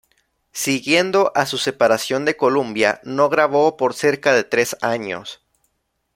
Siguiendo 0.51 1.31
a 1.35 1.45
su 1.45 1.59
separación 1.59 2.25
de 2.25 2.35
Columbia, 2.35 3.01
no 3.03 3.29
grabó 3.29 3.77
por 3.77 3.93
cerca 3.93 4.33
de 4.33 4.43
tres 4.43 4.75
años. 4.81 5.43